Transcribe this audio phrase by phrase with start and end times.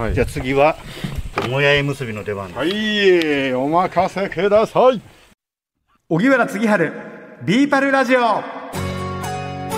[0.00, 0.14] はい。
[0.14, 0.78] じゃあ次は
[1.50, 5.02] もやい結びの出番です、はいお任せください。
[6.08, 6.92] 荻原次春
[7.44, 8.20] ビーパルラジオ。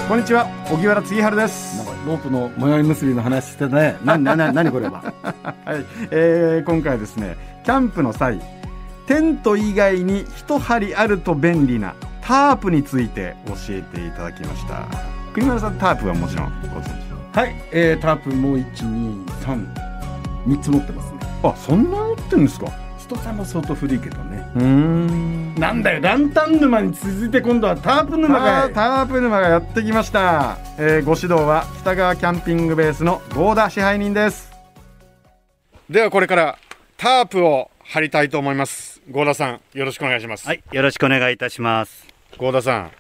[0.09, 1.77] こんにちは荻原次春です。
[1.79, 3.97] なんかロープのもやい結びの話してね。
[4.05, 5.03] な、な、な、なにこれは？
[5.67, 8.41] はい、えー今回はですねキャンプの際
[9.09, 14.87] テント以外に一針あると便利なタープについて教えていただきました。
[15.35, 19.82] 国丸さんタープはもちろんご存知はい、えー、タープもう1、2、
[20.47, 21.19] 3、3つ持ってますね。
[21.43, 22.67] あそんな持ってるんですか？
[22.99, 24.49] 一つは相当古いけどね。
[24.55, 25.55] うーん。
[25.57, 34.51] なんだよ、ランタン沼に続いて今度はタープ沼タかータープ沼がやってきました、えーご指導は北川キャンピングベースの合田支配人です。
[35.91, 36.59] ではこれから
[36.97, 39.03] タープを張りたいと思います。
[39.11, 40.47] 合田さんよろしくお願いします。
[40.47, 42.07] はいよろしくお願いいたします。
[42.39, 42.91] 合田さん、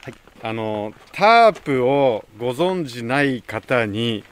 [0.43, 4.25] あのタープをご存じない方に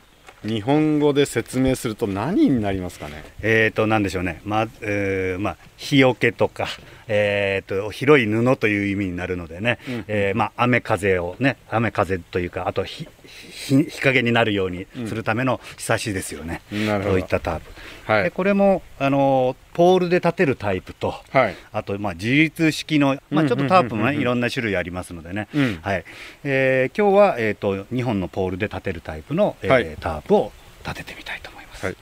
[0.44, 3.22] 日本語で説明すると何になりますかね？
[3.42, 4.40] えーとなんでしょうね。
[4.44, 6.66] ま、えーまあ日よけとか
[7.12, 17.04] えーと広い布という意味になるのでね、うんえーまあ雨風をね雨風というかあと日日日陰になるようにするためのひさしですよね、なるほど。
[17.10, 18.24] そういったタープ、はい。
[18.24, 21.56] でこれもあのポールで立てるタイプとはい。
[21.72, 25.78] あと、まあ、自立式の、まあ、ちょっとタープもね、いろんな種類ありますのでね、うん。
[25.82, 26.04] はい。
[26.44, 29.96] えー今日は、えー、と2本のポールで立てるタイプの、えーはい。
[29.98, 30.52] タープを
[30.84, 31.86] 立ててみたいと思います。
[31.86, 31.96] はい。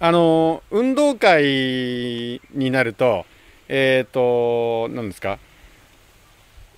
[0.00, 3.24] あの運動会になると
[3.74, 5.38] えっ、と何ですか？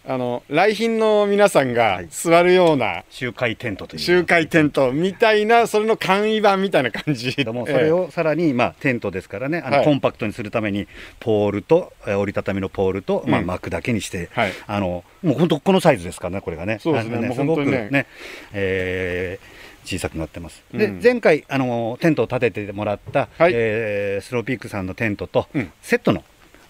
[0.06, 2.08] あの来賓の皆さんがい。
[2.08, 3.98] 座るような周回テントという。
[3.98, 7.34] 周回テントみたいなそれの簡易版みたいな感じ。
[7.34, 9.58] けどもそれをさらに、まあ、テントですからね。
[9.64, 9.84] あの、はい。
[9.84, 10.86] コンパクトにするために
[11.18, 13.46] ポールとえー折りたたみのポールと、まあ、うん。
[13.46, 14.52] 巻くだけにして、はい。
[14.68, 16.78] あのもう本当このサイズですからねこれがね。
[16.80, 17.18] そうですね。
[17.18, 17.76] なんかもう本当にね。
[17.76, 18.06] すごくね、
[18.52, 21.00] えー小さくなってます、でうん。
[21.02, 23.52] 前回あのテントを立ててもらった、はい。
[23.54, 25.70] えースローピークさんのテントと、うん。
[25.82, 26.24] セットの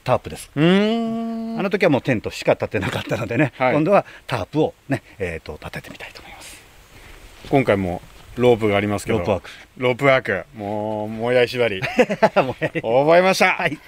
[0.04, 6.62] タープですうーんあの時はもうテントしか立てなかったのでね、はい今度はタープをね、えー、と立ててみたいと思います。
[7.50, 8.00] 今回も
[8.36, 9.50] ロープがありますけどロープワーク。
[9.76, 11.80] ロープワークもうもやい縛り
[12.20, 13.78] 覚えましたはい。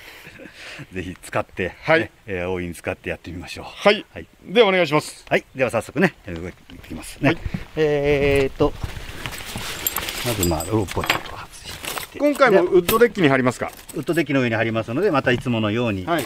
[0.93, 3.65] ぜひ使って、はいねえー大いに使ってやってみましょう。
[3.66, 4.27] はい、はい。
[4.44, 7.31] でお願いしますはい、では早速ね、えー動いていきますね。
[7.31, 7.38] はい
[7.77, 8.72] えーと、
[10.27, 11.35] まずまあロープをちょ。
[12.19, 13.71] 今回もウッドデッキに貼りますか？
[13.94, 16.25] ウッドデッキの上に貼りますので、またいつものようにね、はい。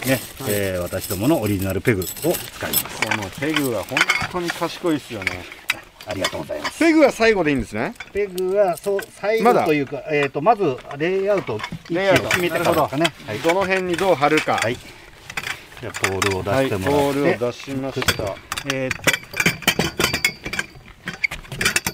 [0.48, 3.00] えー私どものオリジナルペグを使います。
[3.08, 3.98] このペグは本
[4.32, 5.44] 当に賢いですよね。
[6.06, 6.78] ありがとうございます。
[6.78, 7.94] ペグは最後でいいんですね？
[8.12, 11.58] ペグはそう最後というか、えーとまずレイアウト
[11.90, 12.28] レイアウト。
[12.30, 13.12] 決めてからですかね。
[13.26, 13.38] はい。
[13.38, 13.54] ど。
[13.54, 14.54] の辺にどう貼るか。
[14.54, 14.76] はい。
[15.80, 18.36] じゃあポールを出はいしてもらボって、ールを出しました。
[18.72, 19.39] えーっと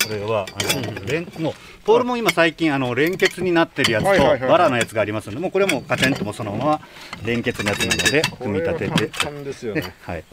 [0.06, 4.50] これはあの、連もうポールも今最近あの連結になってるやつとはいはいはいはい。
[4.50, 6.80] バラのやつがありますのでもうこれもカチャンともそのまま
[7.24, 9.06] 連結のやつなので組み立てて。
[9.44, 9.80] ですよね。
[9.82, 10.24] ねはい。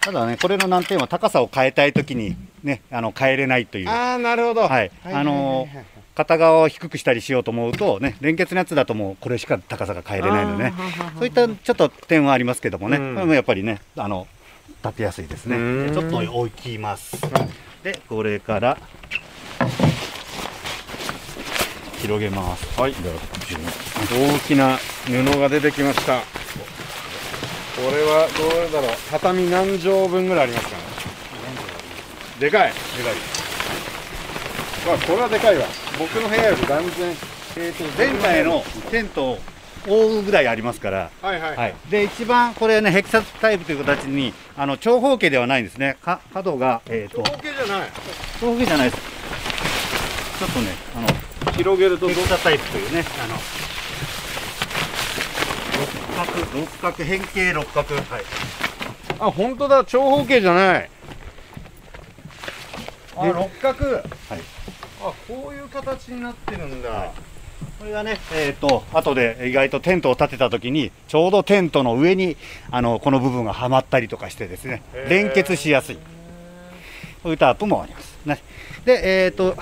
[0.00, 3.88] ただねこれの難点は高さを変えたいときにねあの変えれないという。
[3.88, 4.68] ああなるほど。
[4.68, 4.90] はい。
[5.04, 5.68] あの
[6.14, 10.74] 片側を低くしたりしようと思うとね連結のやつだともうこれしか高さが変えれないのでね。
[11.18, 14.26] そういったちょっと点はありますけどもね、やっぱりねあの
[14.84, 15.56] 立てやすいですね。
[15.56, 15.94] うん。
[15.94, 17.16] ちょっと置きます
[17.82, 18.78] でこれから
[22.00, 22.80] 広げます。
[22.80, 22.92] はい。
[22.92, 24.76] 大きな
[25.06, 26.20] 布が出てきました。
[26.20, 26.24] こ
[27.90, 28.96] れはどうだろう。
[29.10, 30.82] 畳何畳分ぐらいありますかね。
[32.40, 32.72] でかい。
[32.72, 33.14] でかい。
[34.90, 35.66] わこれはでかいわ。
[35.98, 37.14] 僕の部屋より断然
[37.56, 39.38] えーと前回のテントを
[39.86, 41.10] 覆うぐらいありますから。
[41.20, 45.96] はいはい、はい、で一番これねヘキサスタイプという形にあの長方形ではないんですね。
[46.02, 47.22] か角が、えー、と。
[47.22, 47.88] 長方形じゃない。
[48.40, 49.02] 長方形じゃないです。
[50.38, 53.36] ちょっとねあの広げるとヘキサタイプというねあの
[55.78, 57.94] 六角六角変形六角。
[57.94, 58.04] はい。
[59.20, 59.84] あ本当だ。
[59.84, 60.90] 長方形じゃない。
[63.16, 63.84] あで六角。
[63.86, 64.04] はい。
[65.04, 67.12] あこういう形になってるんだ、
[67.82, 72.36] これがねえっ、と後で意外とテントを建てた時にちょうどテントの上に
[72.70, 75.96] あのこの部分がはまったりとかしてですね連結しやすい。
[75.96, 76.02] こ
[77.24, 78.16] ういうタープもあります。
[78.24, 78.40] ね。
[78.84, 79.56] でえっ、と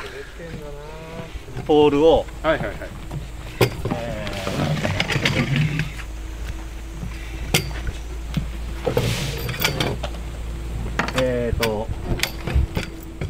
[1.67, 2.76] ポールをはいはいはい
[11.22, 11.88] えっ、と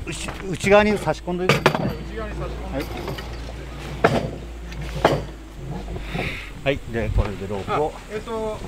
[0.05, 3.30] 内内側に差し込んでいく内側に差し込んはい。
[6.65, 7.93] はい、で、これでロープを。
[8.13, 8.59] えっと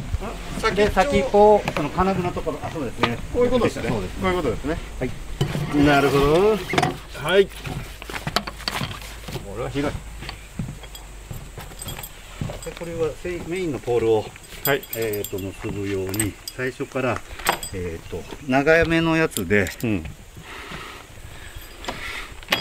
[0.61, 3.19] 先で、先っぽを、その金具のところ、あ、そうですね。
[3.33, 4.21] こういうことですねそうです。
[4.21, 5.11] こういうことですねはい。
[5.75, 6.59] なるほど
[7.19, 7.53] はいこ
[9.57, 9.99] れは広い
[12.65, 14.25] でこれはセイメインのポールを、
[14.65, 17.19] はいえー、と結ぶように最初から、
[17.73, 20.05] えー、と長めのやつでうん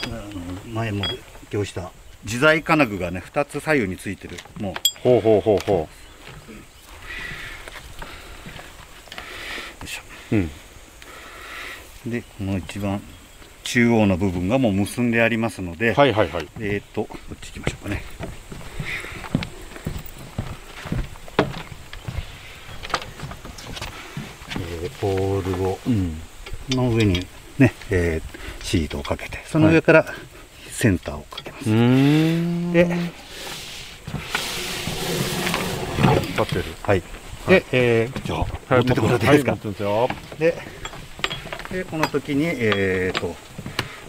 [0.05, 1.03] あの前も
[1.51, 1.91] 今日した
[2.23, 4.37] 自在金具がね2つ左右についてる。
[4.59, 4.73] もう。
[5.01, 5.87] ほうほうほうほよ
[9.83, 10.01] いしょ。
[10.33, 10.49] ううん。
[12.11, 13.01] でこの一番
[13.63, 16.47] 中央の部分がもう結んでありますので、はいはいはい。
[16.59, 18.03] えっ、とこっち行きましょうかね。
[24.83, 25.79] えーポールを、
[26.69, 27.25] の上に
[27.57, 29.39] ね、えーシートをかけて。
[29.45, 30.05] その上から
[30.81, 32.73] センターをかけます、うん。
[32.73, 32.85] で、
[36.29, 36.63] 立ってる。
[36.81, 37.03] はい。
[37.47, 40.57] で、えーじゃあ、持っててもらっていいですか、はいで
[41.71, 43.33] でこの時にえっ、と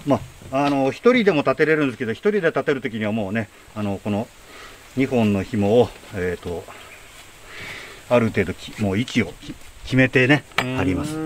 [0.05, 0.19] ま
[0.51, 4.27] ああの一人でも立てれるんですけど一人で立てる時にはもうねあのこの
[4.97, 6.65] 2本の紐をえっ、と
[8.09, 9.55] ある程度きもう位置をき
[9.85, 11.17] 決めてね貼ります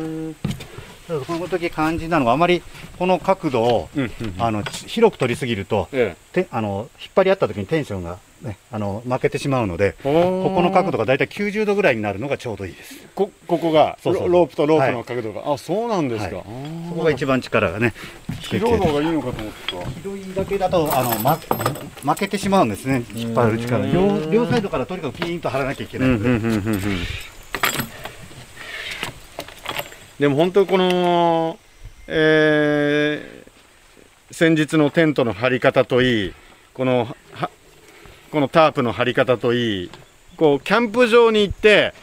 [1.06, 2.62] この時肝心なのはあまり
[2.98, 13.06] この角度をうんあのち広く取りすぎるとえてあの引っ張り合った時にテンションが、ね、あの負けてしまうのでえこここの角度がだいたい90度ぐらいになるのがちょうどいいです。
[13.14, 16.88] こここがロロープとロープの角度が、あそうなんですか、はあー。
[16.90, 17.94] そこが一番力がね
[18.40, 19.90] 広い方がいいのかと思ってた。
[20.02, 23.04] 広いだけだとあの、ま、負けてしまうんですね。
[23.14, 26.28] 引っ張る力両両サイドからとにかくピーンと張らなきゃいけないので、
[30.18, 31.58] でも本当この、
[32.06, 33.46] えー
[34.30, 36.34] 先日のテントの張り方といい
[36.74, 37.16] この
[38.30, 39.90] このタープの張り方といい
[40.36, 41.94] こうキャンプ場に行って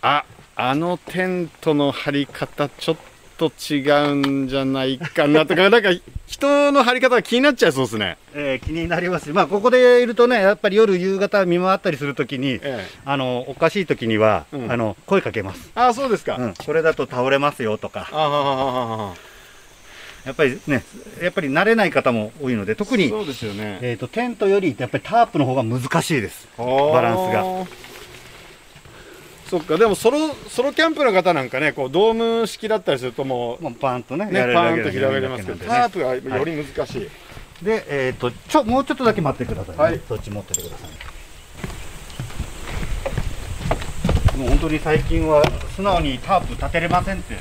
[0.00, 3.02] ああのテントの張り方ちょっと
[3.40, 3.80] と違
[4.12, 5.88] うんじゃないかなとか なんか
[6.26, 8.18] 人の張り方が気になっちゃいそうですね。
[8.34, 14.70] えー気になりますしまあここでいるとねやっぱり夜夕方見回ったりするときにええ、あのおかしいときには、うん。
[14.70, 16.36] あの声かけます、あそうですか。
[16.38, 18.08] うん、これだと倒れますよとか。
[18.12, 19.30] ああ
[20.26, 20.84] やっぱりね
[21.22, 23.78] やっぱり慣れない方も多いので特に、そうですよね。
[23.80, 26.46] えー、とテントよりやっぱりタープの方が難しいです。
[26.58, 27.66] バランスがが
[29.50, 29.76] そっか。
[29.76, 35.66] でもソロソロキャンプの方なんかねこうドーム式だったりするともうもうパーンとねねパーンと広げれますけど、ね。
[35.66, 37.08] タープがより難しい、
[37.64, 39.82] で、えー、とちょもうちょっとだけ待ってください、ね。
[39.82, 40.00] はい。
[40.08, 40.90] そっち持っててください
[44.38, 45.42] もう本当に最近は
[45.74, 47.36] 素直にタープ立てれませんって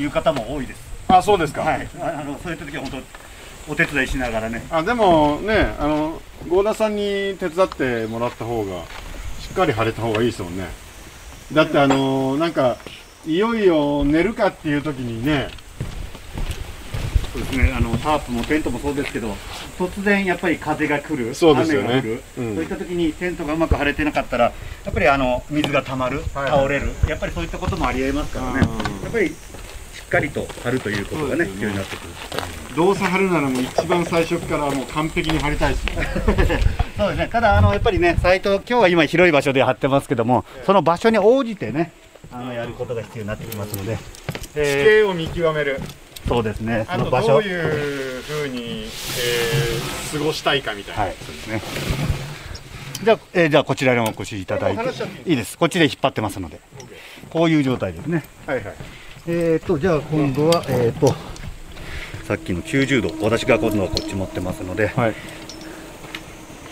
[0.00, 0.80] いう方も多いです。
[1.08, 1.88] あそうですか、はい。
[1.98, 3.02] ああのそういう時は本
[3.66, 4.62] 当お手伝いしながらね。
[4.70, 6.20] あでもねあの
[6.50, 8.82] 合田さんに手伝ってもらった方が
[9.40, 10.68] しっかり晴れた方がいいですもんね
[11.52, 12.76] だってあのなんか
[13.26, 15.48] いよいよ寝るかっていう時にね
[17.32, 19.34] そうですねあのタープもテントもそうですけど
[19.78, 21.88] 突然やっぱり風が来るそうですよね。
[21.88, 22.54] 雨が降る、うん。
[22.54, 24.44] そういった時にテントがうまく張れてなかったら
[24.84, 26.92] やっぱりあの水が溜まる、はい倒れる。
[27.08, 28.60] やっぱりそういったこともありえますからね。
[28.60, 29.02] うん。
[29.02, 29.32] やっぱりし
[30.02, 32.10] っかりと張るということがね必要になってくる。
[32.74, 36.60] どうせ張るならもう一番最初からもう完璧に張りたいですね
[36.96, 37.28] そうですね。
[37.28, 41.92] ただあのやっぱりねサイト今日は今広い場所で張ってますけどもその場所に応じてね
[42.32, 44.00] あのやることが必要になってきますので、地
[44.56, 45.78] え形を見極める。
[45.80, 46.84] ーそうですね。
[46.88, 47.28] あとその場所。
[47.28, 51.62] どういうふうに、えー過ごしたいかみたいな、はい、そうですね。
[53.02, 54.84] じゃあ、えーじゃあこちらにお越しいただいて
[55.28, 55.32] い。
[55.34, 55.58] いです。
[55.58, 56.60] こっちで引っ張ってますので、
[57.30, 58.24] こういう状態ですね。
[58.46, 58.74] はいはい。
[59.28, 61.14] えーとじゃあ今度はえーと
[62.24, 65.14] さっきの90度、私が今度はこっち持ってますので、はい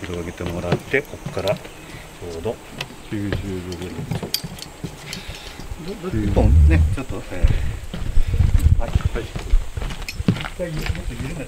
[0.00, 2.56] 広げてもらってここからちょうど。
[3.10, 3.30] 90
[6.10, 6.18] 度。
[6.18, 8.80] 一本ねちょっと、えー。
[8.80, 8.90] はい。
[8.90, 8.94] はい。
[8.94, 8.98] も
[10.50, 11.46] っと緩めて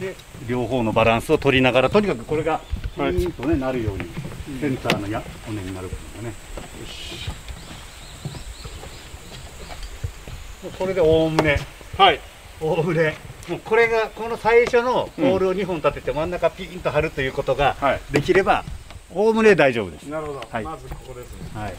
[0.00, 0.14] で
[0.48, 2.60] 両方のバランスを取りながらとにかくこれが
[2.94, 4.04] ピーンと、ねなるように
[4.60, 6.34] センターのや骨になることがね。
[10.62, 11.58] もうこれでおおむね。
[11.96, 12.20] はい。
[12.60, 18.00] おおむねもうこれがこの最初のポールを2本立てて真ん中ピーンと張るということがはい。
[18.10, 18.64] できれば
[19.12, 20.04] おおむね大丈夫です。
[20.04, 20.64] なるほど、はい。
[20.64, 21.60] まずここですね。
[21.60, 21.72] はい。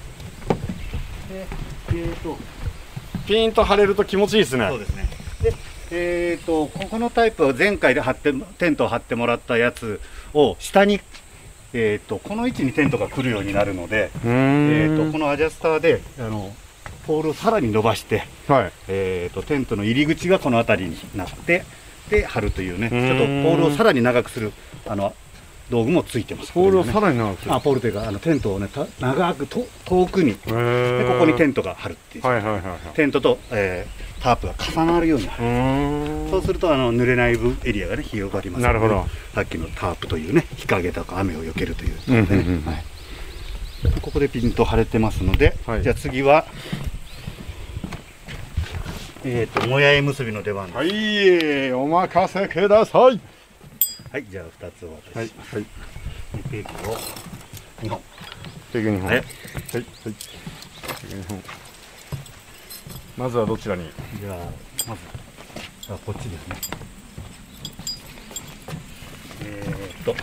[1.29, 1.47] で
[1.89, 2.37] えーと
[3.25, 4.67] ピーンと張れると気持ちいいですね。
[4.67, 5.07] そうですね。
[5.89, 10.01] で、えっ、と、ここのタイプは前回で貼って、テントを張ってもらったやつ
[10.33, 10.99] を下に、
[11.73, 16.53] えっ、と、この位置にテントが来るようになるので、うえっ、ーんと、このアジャスターで、あの、
[17.05, 18.71] ポールをさらに伸ばして、はい。
[18.87, 21.63] えっ、と、テントの入り口がこの辺りになって、
[22.09, 24.51] で、貼るというね、ちょっとポールをさらに長くする、
[24.87, 25.13] あの、
[25.69, 26.51] 道具もついてます。
[26.51, 27.53] ポールをさらに長くする。
[27.53, 32.93] あポールというかあのテントをねた長くと遠くにでここにテントが張るっていう、はいはいはいはい。
[32.93, 39.05] テントと、えータープが重なるように張うる、そうするとあの濡れない分エリアがね広がりますのでなるほど。
[39.33, 42.61] さっきのタープというね日陰とか雨を避けるというね、うんうんうん。
[42.61, 42.83] はい、
[44.01, 45.83] ここでピンと張れてますので、はい。
[45.83, 46.45] じゃあ次は
[49.23, 50.77] えっ、ともやい結びの出番です。
[50.77, 53.19] はいお任せください。
[54.11, 55.55] はい、じゃあ2つお渡はいしします。
[55.55, 55.65] はい
[56.49, 56.95] ペグを
[57.81, 58.01] 2本。
[58.73, 59.09] ペグ2本。
[59.09, 59.25] ははいいはい。
[59.73, 59.85] ペグ
[61.15, 61.43] 2本。
[63.17, 63.89] まずはどちらに？
[64.19, 64.35] じゃあ、
[64.87, 65.01] まず、
[65.93, 66.55] あこっちですね。
[69.43, 70.15] えーっと、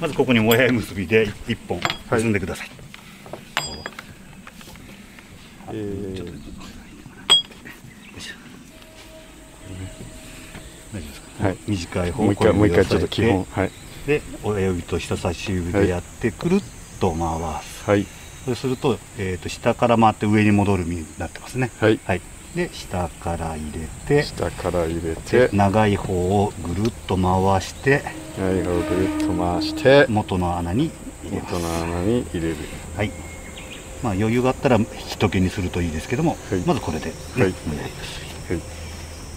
[0.00, 1.80] まずここにもやい結びで1本
[2.10, 2.81] 結んでください。
[5.72, 6.16] えー。
[6.16, 6.38] ちょっとよ
[8.16, 8.34] いしょ
[10.92, 13.70] 大丈夫ですか、はい短い方もう一回もう一回ちょっと基本をはい。
[14.06, 16.62] で親指と人差し指でやってくるっ
[17.00, 17.18] と回
[17.62, 18.06] す、はい。
[18.44, 21.70] そうすると,、えー、と下から回って上に戻る身になってますね。
[21.78, 22.00] はい。
[22.04, 22.20] はい、
[22.54, 28.02] で下から入れて下から入れでて長い方をぐるっと回して
[28.38, 30.06] はいぐるっと回して。
[30.08, 30.90] 元の穴に
[31.24, 31.54] 入れます。
[31.54, 32.56] 元の穴に入れる。
[32.96, 33.31] はい
[34.02, 36.60] まあ余裕があったら人気にするといいですけども、はい。
[36.66, 37.42] まずこれで、ねはい。
[37.42, 38.62] もやい結びはい。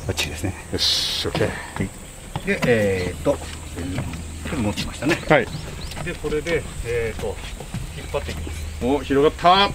[0.08, 0.54] バッチリですね。
[0.72, 1.40] よし OK
[2.46, 3.40] でえー、っとこ
[4.52, 5.16] れ持ちましたね。
[5.30, 5.48] はい。
[6.04, 7.36] でこれでえー、っと
[7.98, 8.86] 引っ張っていきます。
[8.86, 9.32] お広がっ
[9.68, 9.72] た。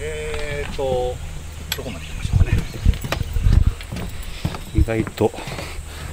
[0.00, 1.14] えー、っと
[1.76, 2.52] どこまで行きましょうかね。
[4.74, 5.32] 意外と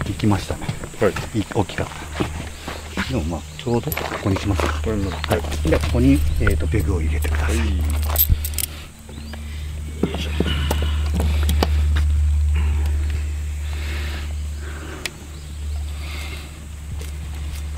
[0.05, 0.67] 行きましたね。
[0.99, 1.39] はい。
[1.39, 2.42] い大きかった
[3.09, 4.61] でもまあちょうどここにします。
[4.65, 5.17] かこれもは
[5.65, 5.69] い。
[5.69, 7.63] でここに、えー、とペグを入れてください、は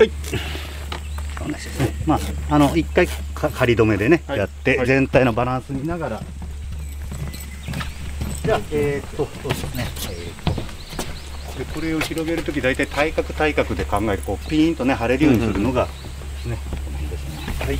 [0.04, 0.10] い。
[1.38, 2.20] 同じですねまあ
[2.54, 4.38] あの一回か仮止めでね、はい。
[4.38, 4.86] やって、はい。
[4.86, 6.22] 全体のバランス見ながら。
[8.44, 9.84] じゃあえー、っとそうですね
[11.56, 15.90] でこれを広げるとき大体対角対角で考えてこうピーンとね張れるようにするのがで
[16.42, 17.36] すね、この辺ですね。
[17.64, 17.76] はい。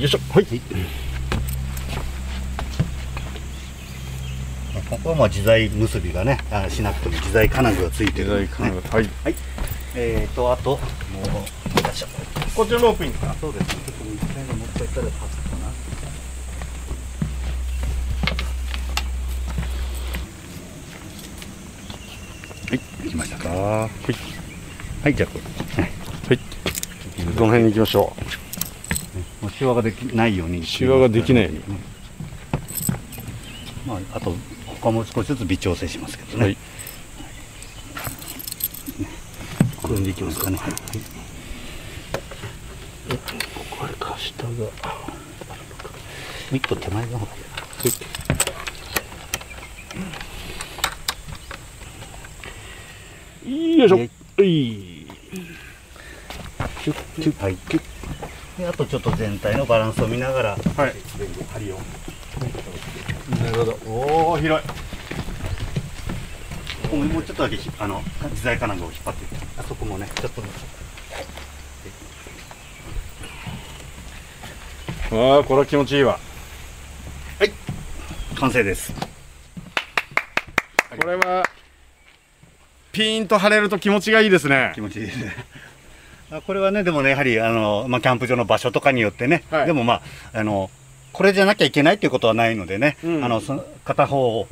[0.00, 0.18] よいしょ。
[0.30, 1.03] はい
[4.94, 8.42] ここはまあ自在結びがねあしなくても自在金具がついてる。
[8.42, 9.08] んですねはい。
[9.24, 9.34] はい。
[9.96, 11.44] えーとあともうよ
[11.92, 12.06] いしょ
[12.54, 13.34] こっちのロープいいんですか？
[13.40, 13.68] そうです。
[13.68, 15.66] ねちょっと一回持っていったら立つかな。
[22.70, 22.80] はい。
[23.02, 23.48] できましたか。
[23.48, 23.90] はい。
[25.02, 25.38] はいじゃあこ
[25.76, 25.82] れ。
[25.82, 25.92] はい。
[26.28, 26.40] はい
[27.36, 28.12] どの辺に行きましょ
[29.40, 30.64] もうシワができないように。
[30.64, 31.60] シワができないように。
[33.86, 34.34] まああと
[34.84, 36.58] 他も少しずつ微調整しますけどね、はい。
[39.82, 40.72] 組んでいきますかね、はい、
[43.70, 44.50] これか下が。
[46.52, 47.32] 一個手前の方が
[53.46, 53.96] いいよいしょ。
[53.96, 54.08] はい。
[57.40, 57.56] はい。
[58.68, 60.50] あとちょっと全体のバランスを見ながら。
[60.50, 60.94] はい。
[61.54, 61.78] 針を
[63.30, 63.78] なるほど。
[63.86, 64.66] おお広い。
[66.82, 69.36] ここももうちょっとだけひあの自在金具を引っ張って。
[69.58, 70.42] あそこもねちょっと
[75.16, 76.18] ああこれは気持ちいいわ。
[78.36, 78.92] 完成です。
[81.00, 81.44] これは
[82.92, 84.72] ピーンと張れると気持ちがいいですね。
[84.74, 85.34] 気持ちいいですね。
[86.30, 89.66] あこれはねでもねやはりあの、まあ、キャンプ場の場所とかによってね、はい。
[89.66, 90.02] でもまあ
[90.38, 90.70] あの
[91.14, 93.24] これじゃなきゃいけないっていうことはないのでね、うん。
[93.24, 94.46] あのその片方を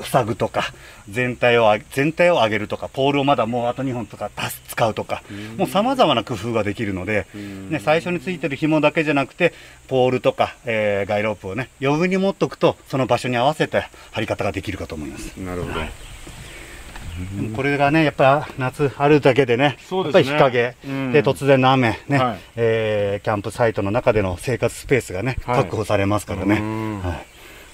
[0.00, 0.62] 塞ぐとか
[1.08, 4.30] 全体をあ全体を上げるとかポールをまだもうあと2本とか
[4.68, 5.22] 使うとか、
[5.56, 9.52] もうさまざまな工夫ができるので、ね、最初についてる紐だけじゃなくて
[9.88, 15.36] ポールとか、えーガイロープをね余分に持っとくとその場所に合わせて張り方ができるかと思います。
[15.36, 15.80] なるほど
[17.36, 20.30] でもこれがね、やっぱり夏あるだけでね、そうですね。
[20.30, 21.12] やっぱり日陰、うん。
[21.12, 22.38] で突然の雨、ねはい。
[22.56, 25.56] えーキャンプサイトの中での生活スペースがね、はい。
[25.64, 27.00] 確保されますからね、うん。
[27.00, 27.26] はい。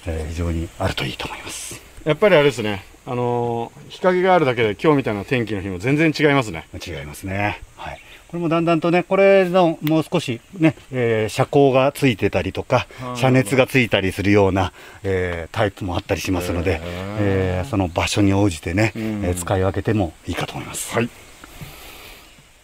[0.07, 1.81] えー非常にあるといいと思います。
[2.03, 2.83] やっぱりあれですね。
[3.05, 6.67] あのー日陰があるだけで今日みたいな天気の日も全然違いますね。
[6.85, 7.61] 違いますね。
[7.77, 7.99] はい。
[8.27, 19.03] これもだんだんとね、これのもう少しね、えー遮光がついてたりとかはい、遮熱がついたりするような、えータイプもあったりしますので、えーその場所に応じてね、うん。
[19.25, 20.93] えー使い分けてもいいかと思います。
[20.95, 21.09] はい。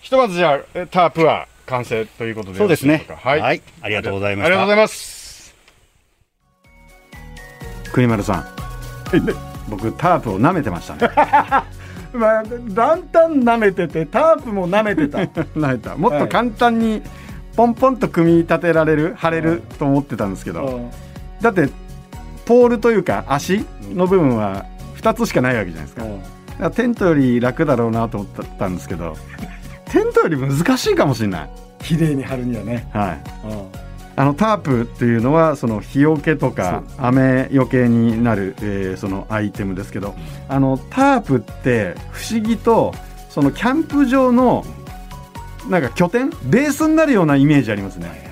[0.01, 3.05] ひとまずじゃあえタープは完成ということでそうですね。
[3.23, 3.61] はい、はい。
[3.81, 4.47] ありがとうございました。
[4.47, 5.55] ありがとうございます。
[7.93, 8.45] 国丸さん。
[9.69, 11.09] 僕タープを舐めてましたね
[12.13, 15.19] まあだんだん舐めててタープも舐めてた。
[15.57, 15.95] 舐めた。
[15.95, 17.01] もっと簡単に
[17.55, 20.91] ポンポンと組み立てられる貼れると思ってたんですけど、うん。
[21.41, 21.69] だって
[22.45, 24.65] ポールというか足の部分は
[24.97, 26.15] 2つしかないわけじゃないですか,、だか
[26.59, 29.15] らテントより楽だろうなと思ったんですけど。
[29.91, 31.49] テントより難しいかもしれない、
[31.79, 33.90] 綺麗に貼るにはね、はい、うん
[34.21, 40.13] あのタープっていうのはその日よけとか雨よけになる、えーそのアイテムですけど
[40.47, 42.93] あのタープって不思議と
[43.31, 44.63] そのキャンプ場の
[45.67, 48.29] なんか拠点ベースになるようなイメージありますね。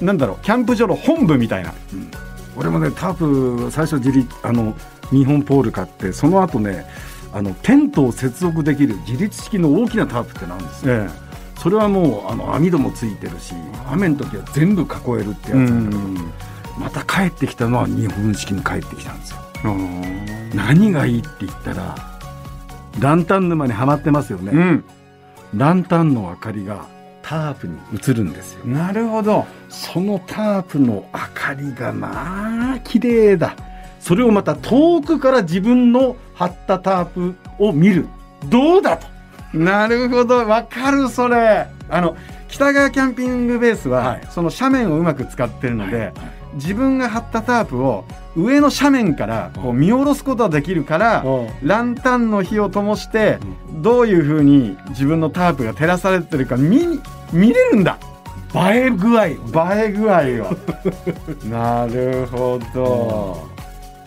[0.00, 1.74] なんだろうキャンプ場の本部みたいな。
[2.56, 4.76] 俺もねタープ最初自立あの
[5.10, 6.86] 日本ポール買ってその後ね
[7.32, 10.94] あのテントを接続できる自立式の大きなタープってなんですよ。
[10.94, 11.27] え
[11.58, 13.54] それはもうあの網戸もついてるし
[13.90, 14.86] 雨の時は全部囲
[15.20, 16.32] えるってやつえなんだけど、
[16.78, 19.38] また帰ってきたのは日本式に帰ってきたんですよ。
[19.64, 21.94] うん何がいいって言ったら
[23.00, 24.84] ランタン沼にはまってますよね、うん、
[25.54, 26.86] ランタンの明かりが
[27.22, 28.64] タープに映るんですよ。
[28.64, 29.44] なるほど。
[29.68, 33.54] そのタープの明かりがまあ綺麗だ。
[34.00, 38.06] それをまた遠くから自分の張ったタープを見る。
[38.48, 39.06] どうだと
[39.58, 41.66] なるほどわかるそれ。
[41.90, 42.16] あの
[42.48, 44.26] 北川キャンピングベースは、はい。
[44.30, 46.12] その斜面をうまく使ってるので、
[46.54, 48.04] 自分が張ったタープを
[48.36, 51.24] 上の斜面からこう見下ろすことができるから、
[51.62, 53.38] ランタンの火を灯して、
[53.82, 57.00] どういうふうに自分のタープが照らされてるか見に
[57.32, 57.98] 見れるんだ。
[58.54, 59.34] 映え具合を映
[59.84, 60.56] え具合を。
[61.50, 63.46] なるほど、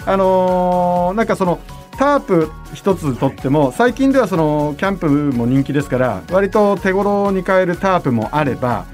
[0.05, 1.59] あのーなんかその
[2.01, 8.87] タープ一つとっても最近ではそのキャンプも人気ですから割と手頃に買えるタープもあれば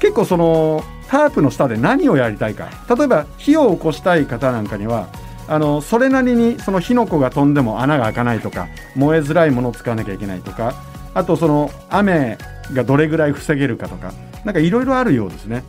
[0.00, 2.70] 結構そのタープの下で何をやりたいか。
[2.96, 5.10] 例えば火を起こしたい方なんかには
[5.46, 8.66] あのそれなりにその火の粉が飛んでも穴が開かないとか
[8.96, 10.74] 燃えづらいものを使わなきゃいけないとか
[11.12, 12.38] あとその雨
[12.72, 14.14] がどれぐらい防げるかとか
[14.46, 15.64] なんかいろいろあるようですね。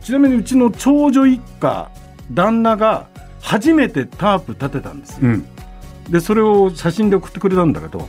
[0.00, 1.90] ちなみにうちの長女一家
[2.32, 3.08] 旦那が
[3.42, 5.18] 初めてタープ立てたんですよ。
[5.22, 5.53] うん
[6.08, 8.06] でそれを写真で送ってくれたんだけど、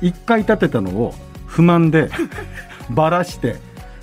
[0.00, 1.14] 一1回立てたのを
[1.46, 2.10] 不満で
[2.90, 3.56] ばらして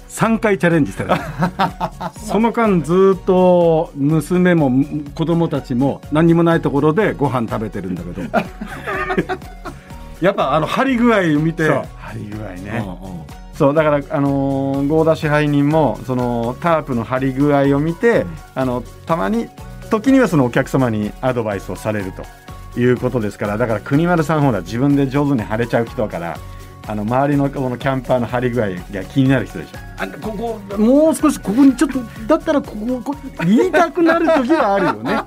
[0.09, 4.71] 3回チャレンジしたら その間ずっと娘も
[5.15, 8.21] 子供たちも何にもないところでご飯食べてるんだけど。
[10.21, 11.83] やっぱあの張り具合を見て張
[12.15, 13.23] り具合ね、うんうん。
[13.53, 18.25] そうだから、あのー合田支配人もそのタープの張り具合を見て、
[18.55, 19.49] あのたまに
[19.89, 22.23] 時にはそのお客様にアドバイスをされると
[22.77, 26.37] いうことですからだから国丸さんほら自分で上手に張れちゃう人だから
[26.85, 29.77] あの周りのこのキャンパーの張り具合が気になる人でしょ。
[29.97, 35.21] あここもう少しここにちょっとだったらこここ言いたくなる時はあるよね、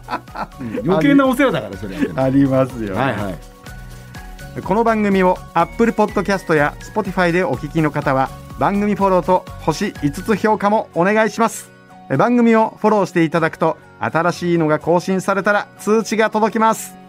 [0.61, 0.91] うん。
[0.91, 4.63] 余計なお世話だからそれはありますよ、はいはい。
[4.63, 8.29] この番組を Apple Podcast や Spotify でお聞きの方は
[8.59, 11.71] 番組フォローと星5つ評価もお願いします。
[12.11, 17.06] え番組をフォローしていただくと新しいのが更新されたら通知が届きます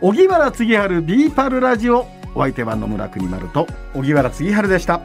[0.00, 2.06] 荻原次春ビーパルラジオ。
[2.36, 5.00] お相手は野村国丸と荻原次春でした。